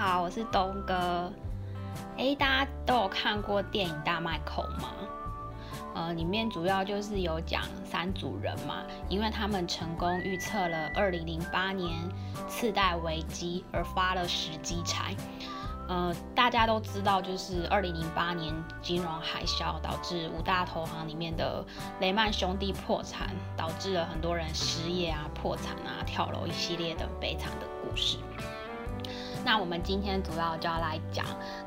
[0.00, 1.30] 好，我是东哥。
[2.16, 4.94] 诶，大家都有看过电影《大麦口》吗？
[5.94, 8.76] 呃，里面主要就是有讲三组人嘛，
[9.10, 11.92] 因为他们成功预测了2008年
[12.48, 15.14] 次贷危机而发了十机财。
[15.86, 21.62] 呃，大家都知道，就是2008年金融海啸导致五大投行里面的
[22.00, 28.16] 雷曼兄弟破产，导致了很多人失业啊、破产啊、跳楼一系列的悲惨的故事。
[29.44, 31.24] 那我们今天主要就要来讲，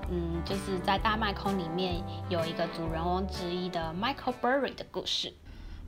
[0.10, 1.96] 嗯，就是在大麦空里面
[2.30, 5.34] 有一个主人翁之一的 Michael Burry 的故事。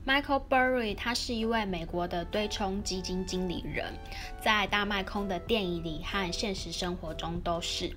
[0.06, 3.94] Michael Burry 他是一位美国的对冲基金经理人，
[4.40, 7.92] 在大麦空的电影里和现实生活中都是。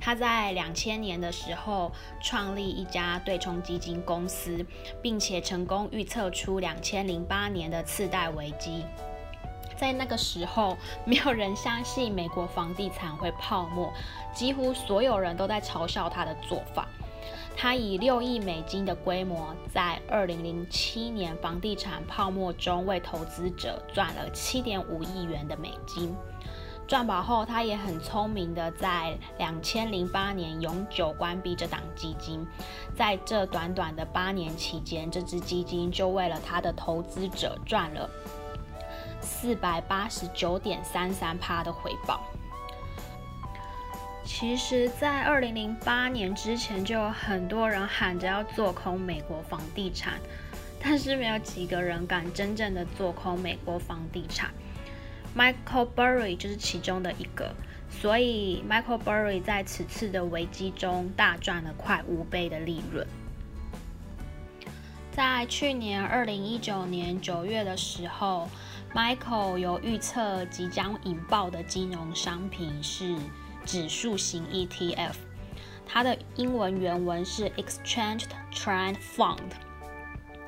[0.00, 1.90] 他在两千年的时候
[2.22, 4.64] 创立一家对冲基金公司，
[5.02, 8.84] 并且成功预测出两千零八年的次贷危机。
[9.78, 13.92] 在那个时候，没有人相信美国房地产会泡沫，
[14.34, 16.88] 几乎所有人都在嘲笑他的做法。
[17.56, 26.14] 他以六亿美金的规模，在二零零七年房地产泡沫中为投资者赚了七点五亿元的美金。
[26.86, 32.46] 赚饱后，他也很聪明的在两千零八年永久关闭这档基金。
[32.96, 38.08] 在这短短的八年期间，这支基金就为了他的投资者赚了。
[39.40, 42.24] 四百八十九点三三趴的回报。
[44.24, 50.14] 其实，在二零零八年之前，就有很多人喊着要做空美国房地产，
[50.82, 54.50] 但是没有几个人敢真正的做空美国房地产。
[55.36, 57.54] Michael Burry 就是其中的一个，
[57.88, 63.06] 所以 Michael Burry 在此次的危机中大赚了快五倍的利润。
[65.12, 68.48] 在去年二零一九年九月的时候。
[68.94, 73.16] Michael 有预测即将引爆的金融商品是
[73.66, 75.14] 指数型 ETF，
[75.86, 79.36] 它的英文原文是 Exchange Trend Fund，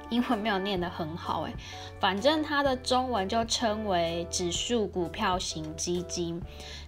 [0.08, 1.54] 英文没有念得很好诶，
[2.00, 6.40] 反正它的中文就称为指数股票型基金，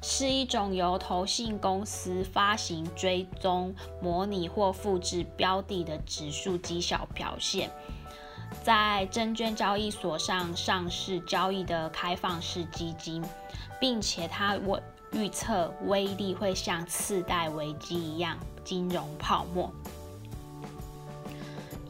[0.02, 7.70] 是一种由投信公司发行、追踪、模拟或复制标的的指数绩效表现。
[8.62, 13.22] 在证券交易所上上市交易的开放式基金，
[13.80, 14.80] 并且它我
[15.12, 19.72] 预测威力会像次贷危机一样金融泡沫。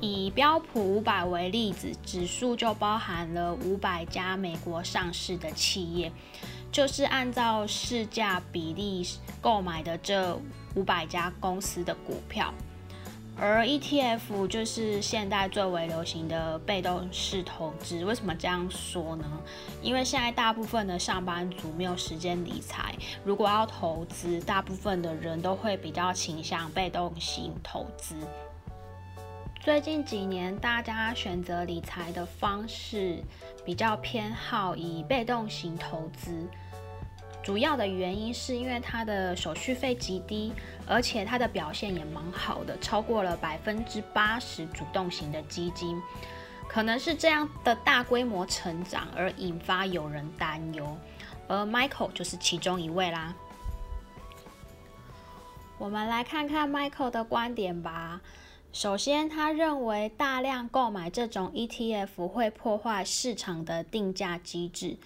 [0.01, 6.11] 以标普五百为例子，指数就包含了五百家美国上市的企业，
[6.73, 9.07] 就是按照市价比例
[9.41, 10.37] 购买的这
[10.75, 12.53] 五百家公司的股票。
[13.39, 18.05] 而 ETF 就是现代最为流行的被动式投资。
[18.05, 19.25] 为什么这样说呢？
[19.81, 22.95] 因为现在大部分的上班族没有时间理财，
[23.25, 28.15] 如果要投资，大部分的人都会比较倾向被动型投资。
[29.61, 33.23] 最近几年，大家选择理财的方式
[33.65, 36.49] 比较偏好以被动型投资。
[37.43, 40.53] 主要的原因是因为它的手续费极低，
[40.87, 46.01] 而且它的表现也蛮好的，超过了百分之八十主动型的基金。
[46.69, 50.97] 可能是这样的大规模成长而引发有人担忧，
[51.47, 53.35] 而 Michael 就是其中一位啦。
[55.79, 58.21] 我们来看看 Michael 的观点吧。
[58.73, 64.97] 首先，他认为大量购买这种 ETF 会破坏市场的定价机制。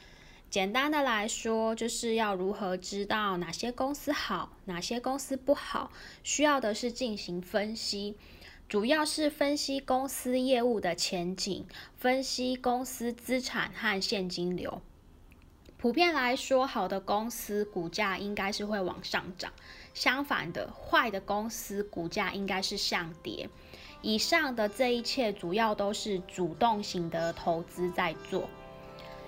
[0.56, 8.16] 简单的来说，就是要如何知道哪些公司好，哪些公司不好，需要的是进行分析，
[8.66, 11.66] 主要是分析公司业务的前景，
[11.98, 14.80] 分析公司资产和现金流。
[15.76, 19.52] 普遍来说，好的公司股价应该是会往上涨，
[19.92, 23.50] 相反的，坏的公司股价应该是向跌。
[24.00, 28.48] 以上的这一切，主要都是主动型的投资在做。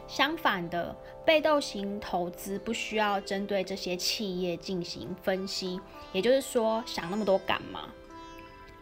[0.08, 5.78] 相反的，被动型投资不需要针对这些企业进行分析，
[6.12, 7.88] 也就是说，想那么多干嘛？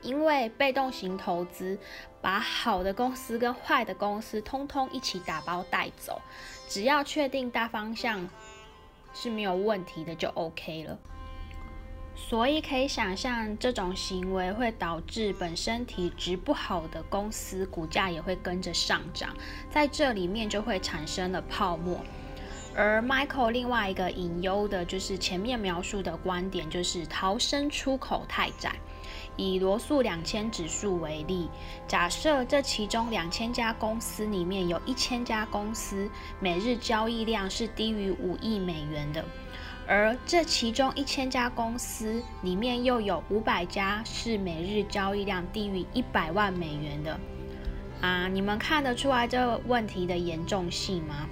[0.02, 1.76] 因为被动型投资
[2.22, 6.22] 把好的公司跟坏的公司通通一起打包带走，
[6.68, 8.28] 只要确定大方向
[9.12, 10.96] 是没有问题的就 OK 了。
[12.16, 19.36] 所以可以想象，这种行为会导致本身体质不好的公司股价也会跟着上涨，
[19.70, 22.00] 在这里面就会产生了泡沫。
[22.74, 28.74] 而 Michael 另外一个隐忧的就是前面描述的观点，就是逃生出口太窄。
[29.36, 31.48] 以罗素两千指数为例，
[31.86, 36.10] 假设这其中两千家公司里面有一千家公司
[36.40, 39.24] 每日交易量是低于五亿美元的。
[39.88, 47.18] 而这其中一千家公司里面又有五百家是每日交易量低于一百万美元的
[48.00, 48.26] 啊！
[48.28, 51.26] 你们看得出来这个问题的严重性吗？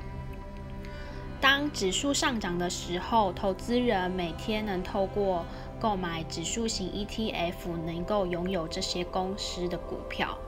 [1.40, 5.44] 当指数上涨的时候，投资人每天能透过
[5.80, 10.38] 购买指数型 ETF 能够拥有这些公司的股票。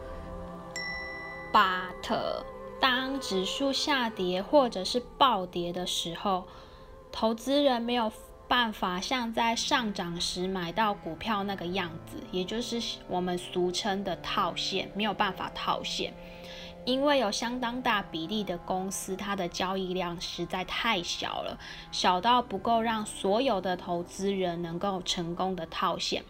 [1.52, 2.44] But
[2.80, 6.46] 当指数下跌或者是暴跌的时候，
[7.10, 8.12] 投资人没有
[8.46, 16.12] 办法像在上涨时买到股票那个样子，也就是我们俗称的套现，没有办法套现，
[16.84, 21.58] 因为有相当大比例的公司，它的交易量实在太小了，
[21.90, 26.22] 小到不够让所有的投资人能够成功的套现，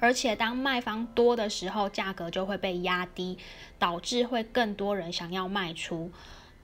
[0.00, 3.38] 而且当卖方多的时候，价格就会被压低，
[3.78, 6.10] 导致会更多人想要卖出。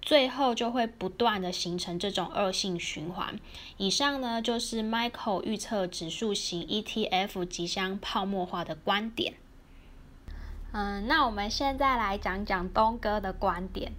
[0.07, 3.39] 最后就会不断的形成这种恶性循环。
[3.77, 9.35] 以上呢就是 Michael 预测指数型 ETF 即将泡沫化的观点。
[10.73, 13.93] 嗯，那我们现在来讲讲东哥的观点。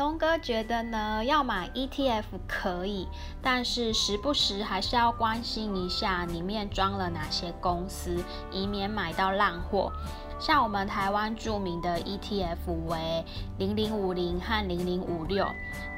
[0.00, 3.06] 东哥觉得呢，要买 ETF 可以，
[3.42, 9.92] 但是时不时还是要关心一下里面装了哪些公司，以免买到烂货。
[10.38, 13.22] 像我们台湾著名的 ETF 为
[13.58, 15.46] 零零五零和零零五六，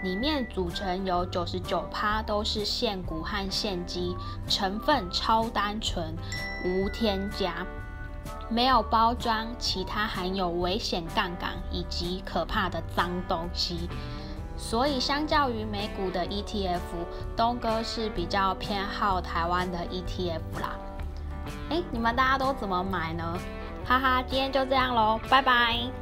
[0.02, 4.16] 里面组成有九十九趴都是现股和现金，
[4.49, 6.12] 成分超单纯，
[6.64, 7.64] 无添加，
[8.48, 13.88] 没有包装其他含有危险杠杆以及可怕的脏东西。
[14.56, 16.80] 所以相较于美股的 ETF，
[17.36, 20.76] 东哥是比较偏好台湾的 ETF 啦。
[21.70, 23.38] 哎，你们大家都怎么买呢？
[23.84, 26.01] 哈哈，今天就这样喽，拜拜。